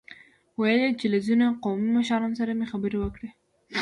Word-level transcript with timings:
ويل 0.59 0.79
يې 0.85 0.91
چې 0.99 1.05
له 1.13 1.19
ځينو 1.25 1.45
قومي 1.63 1.89
مشرانو 1.97 2.37
سره 2.41 2.51
مې 2.59 2.65
خبرې 2.71 2.97
وکړې. 2.99 3.29